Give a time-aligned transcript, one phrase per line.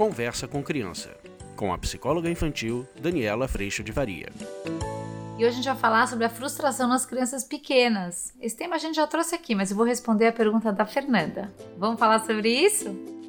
[0.00, 1.14] Conversa com Criança,
[1.54, 4.30] com a psicóloga infantil Daniela Freixo de Varia.
[5.38, 8.32] E hoje a gente vai falar sobre a frustração nas crianças pequenas.
[8.40, 11.52] Esse tema a gente já trouxe aqui, mas eu vou responder a pergunta da Fernanda.
[11.76, 13.19] Vamos falar sobre isso?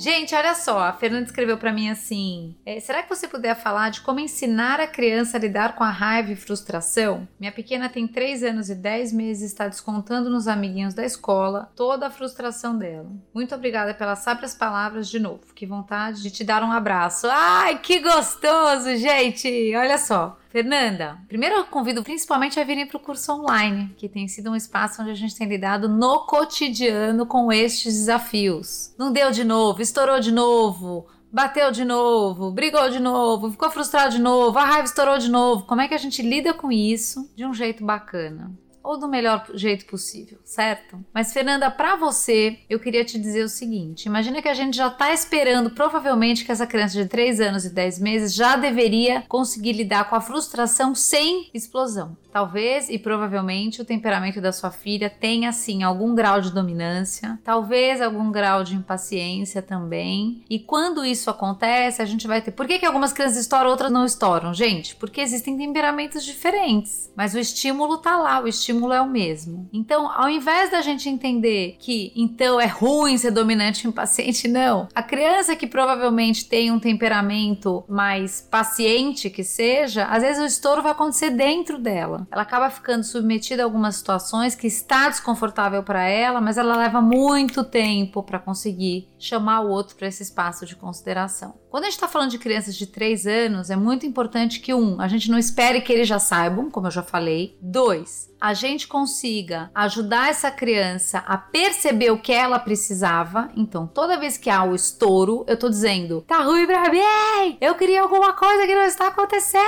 [0.00, 3.90] Gente, olha só, a Fernanda escreveu para mim assim: é, será que você puder falar
[3.90, 7.28] de como ensinar a criança a lidar com a raiva e frustração?
[7.38, 11.70] Minha pequena tem 3 anos e 10 meses e está descontando nos amiguinhos da escola
[11.76, 13.10] toda a frustração dela.
[13.34, 15.52] Muito obrigada pelas sábias palavras de novo.
[15.54, 17.26] Que vontade de te dar um abraço.
[17.30, 19.76] Ai, que gostoso, gente!
[19.76, 20.39] Olha só.
[20.50, 24.56] Fernanda, primeiro eu convido principalmente a virem para o curso online, que tem sido um
[24.56, 28.92] espaço onde a gente tem lidado no cotidiano com estes desafios.
[28.98, 34.10] Não deu de novo, estourou de novo, bateu de novo, brigou de novo, ficou frustrado
[34.10, 35.64] de novo, a raiva estourou de novo.
[35.66, 38.50] Como é que a gente lida com isso de um jeito bacana?
[38.82, 40.98] Ou do melhor jeito possível, certo?
[41.12, 44.88] Mas Fernanda, para você, eu queria te dizer o seguinte: imagina que a gente já
[44.88, 49.72] está esperando, provavelmente, que essa criança de 3 anos e 10 meses já deveria conseguir
[49.72, 52.16] lidar com a frustração sem explosão.
[52.32, 58.00] Talvez e provavelmente o temperamento da sua filha tenha sim algum grau de dominância, talvez
[58.00, 60.44] algum grau de impaciência também.
[60.48, 62.52] E quando isso acontece, a gente vai ter.
[62.52, 64.54] Por que, que algumas crianças estouram, outras não estouram?
[64.54, 69.68] Gente, porque existem temperamentos diferentes, mas o estímulo tá lá, o estímulo é o mesmo.
[69.72, 74.88] Então, ao invés da gente entender que então é ruim ser dominante e impaciente, não.
[74.94, 80.82] A criança que provavelmente tem um temperamento mais paciente que seja, às vezes o estouro
[80.82, 86.02] vai acontecer dentro dela ela acaba ficando submetida a algumas situações que está desconfortável para
[86.04, 90.76] ela, mas ela leva muito tempo para conseguir chamar o outro para esse espaço de
[90.76, 91.59] consideração.
[91.70, 95.00] Quando a gente está falando de crianças de 3 anos, é muito importante que, um,
[95.00, 97.56] a gente não espere que eles já saibam, como eu já falei.
[97.62, 103.50] Dois, a gente consiga ajudar essa criança a perceber o que ela precisava.
[103.54, 107.74] Então, toda vez que há o estouro, eu tô dizendo: tá ruim pra mim, eu
[107.74, 109.60] queria alguma coisa que não está acontecendo.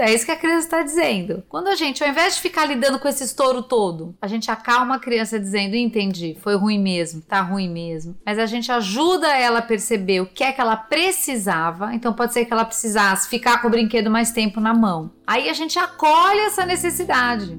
[0.00, 1.42] É isso que a criança está dizendo.
[1.48, 4.96] Quando a gente, ao invés de ficar lidando com esse estouro todo, a gente acalma
[4.96, 8.16] a criança dizendo: entendi, foi ruim mesmo, tá ruim mesmo.
[8.24, 10.76] Mas a gente ajuda ela a perceber o que é que ela
[11.48, 11.94] precisava.
[11.94, 15.10] Então, pode ser que ela precisasse ficar com o brinquedo mais tempo na mão.
[15.26, 17.58] Aí a gente acolhe essa necessidade.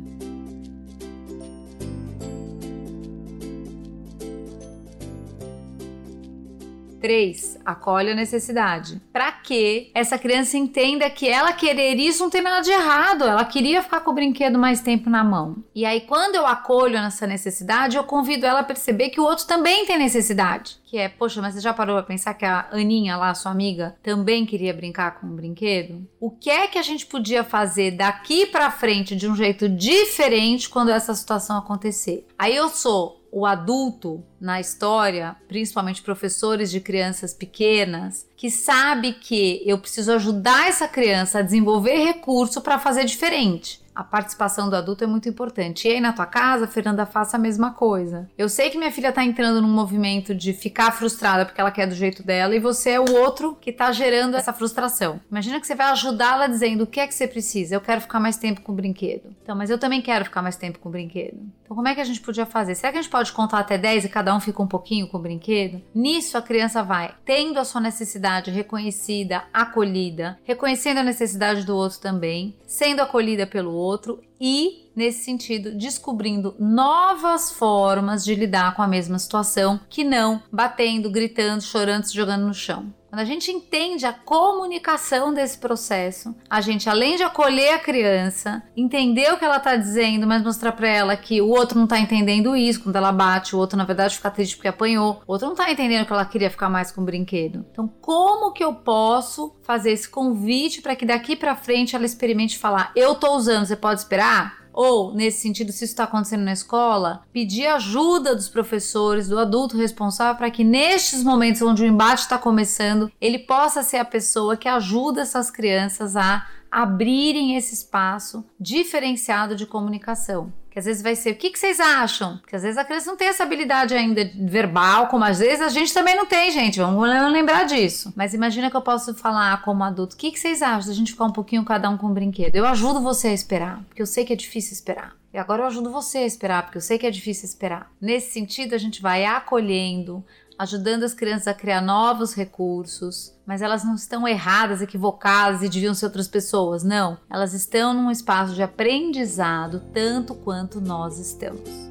[7.00, 7.60] 3.
[7.66, 9.02] Acolhe a necessidade.
[9.12, 13.24] Para que essa criança entenda que ela querer isso não tem nada de errado.
[13.24, 15.58] Ela queria ficar com o brinquedo mais tempo na mão.
[15.74, 19.46] E aí, quando eu acolho nessa necessidade, eu convido ela a perceber que o outro
[19.46, 20.78] também tem necessidade.
[20.86, 23.96] Que é, poxa, mas você já parou pra pensar que a Aninha lá, sua amiga,
[24.02, 26.08] também queria brincar com um brinquedo?
[26.20, 30.68] O que é que a gente podia fazer daqui para frente de um jeito diferente
[30.68, 32.26] quando essa situação acontecer?
[32.38, 39.62] Aí eu sou o adulto na história, principalmente professores de crianças pequenas, que sabe que
[39.66, 45.04] eu preciso ajudar essa criança a desenvolver recurso para fazer diferente a participação do adulto
[45.04, 45.86] é muito importante.
[45.86, 48.30] E aí na tua casa, Fernanda, faça a mesma coisa.
[48.38, 51.86] Eu sei que minha filha tá entrando num movimento de ficar frustrada porque ela quer
[51.86, 55.20] do jeito dela e você é o outro que tá gerando essa frustração.
[55.30, 57.76] Imagina que você vai ajudá-la dizendo o que é que você precisa.
[57.76, 59.36] Eu quero ficar mais tempo com o brinquedo.
[59.44, 61.38] Então, mas eu também quero ficar mais tempo com o brinquedo.
[61.66, 62.76] Então, como é que a gente podia fazer?
[62.76, 65.18] Será que a gente pode contar até 10 e cada um fica um pouquinho com
[65.18, 65.82] o brinquedo?
[65.94, 72.00] Nisso a criança vai tendo a sua necessidade reconhecida, acolhida, reconhecendo a necessidade do outro
[72.00, 78.82] também, sendo acolhida pelo outro outro e, nesse sentido, descobrindo novas formas de lidar com
[78.82, 82.94] a mesma situação que não batendo, gritando, chorando, se jogando no chão.
[83.10, 88.62] Quando a gente entende a comunicação desse processo, a gente, além de acolher a criança,
[88.78, 92.00] entender o que ela está dizendo, mas mostrar para ela que o outro não está
[92.00, 95.48] entendendo isso, quando ela bate, o outro, na verdade, fica triste porque apanhou, o outro
[95.48, 97.66] não está entendendo que ela queria ficar mais com o brinquedo.
[97.72, 102.60] Então, como que eu posso fazer esse convite para que daqui para frente ela experimente
[102.60, 104.59] falar: eu tô usando, você pode esperar?
[104.74, 109.78] Ou, nesse sentido, se isso está acontecendo na escola, pedir ajuda dos professores, do adulto
[109.78, 114.58] responsável, para que nestes momentos onde o embate está começando, ele possa ser a pessoa
[114.58, 120.54] que ajuda essas crianças a abrirem esse espaço diferenciado de comunicação.
[120.70, 122.38] Que às vezes vai ser, o que, que vocês acham?
[122.38, 125.70] Porque às vezes a criança não tem essa habilidade ainda verbal, como às vezes a
[125.70, 126.80] gente também não tem, gente.
[126.80, 128.14] Vamos lembrar disso.
[128.16, 131.12] Mas imagina que eu posso falar como adulto, o que, que vocês acham da gente
[131.12, 132.56] ficar um pouquinho cada um com um brinquedo?
[132.56, 135.16] Eu ajudo você a esperar, porque eu sei que é difícil esperar.
[135.34, 137.92] E agora eu ajudo você a esperar, porque eu sei que é difícil esperar.
[138.02, 140.24] Nesse sentido, a gente vai acolhendo,
[140.60, 145.94] ajudando as crianças a criar novos recursos, mas elas não estão erradas, equivocadas e deviam
[145.94, 146.84] ser outras pessoas.
[146.84, 151.90] Não, elas estão num espaço de aprendizado tanto quanto nós estamos.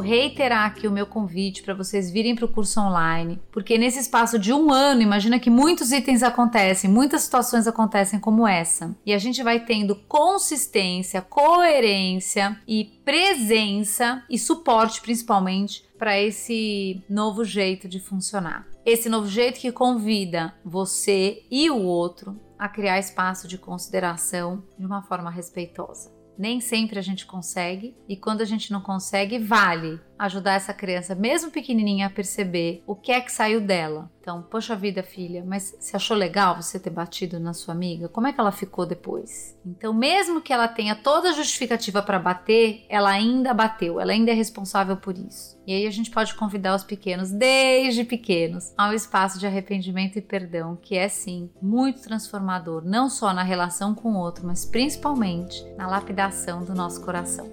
[0.00, 4.38] Reiterar aqui o meu convite para vocês virem para o curso online, porque nesse espaço
[4.38, 9.18] de um ano, imagina que muitos itens acontecem, muitas situações acontecem como essa, e a
[9.18, 17.98] gente vai tendo consistência, coerência e presença e suporte principalmente para esse novo jeito de
[17.98, 18.66] funcionar.
[18.86, 24.86] Esse novo jeito que convida você e o outro a criar espaço de consideração de
[24.86, 26.17] uma forma respeitosa.
[26.38, 31.14] Nem sempre a gente consegue, e quando a gente não consegue, vale ajudar essa criança,
[31.14, 34.10] mesmo pequenininha, a perceber o que é que saiu dela.
[34.20, 38.10] Então, poxa vida, filha, mas você achou legal você ter batido na sua amiga?
[38.10, 39.56] Como é que ela ficou depois?
[39.64, 44.30] Então, mesmo que ela tenha toda a justificativa para bater, ela ainda bateu, ela ainda
[44.30, 45.58] é responsável por isso.
[45.66, 50.22] E aí a gente pode convidar os pequenos, desde pequenos, ao espaço de arrependimento e
[50.22, 55.64] perdão, que é sim muito transformador, não só na relação com o outro, mas principalmente
[55.76, 57.50] na lapidação do nosso coração.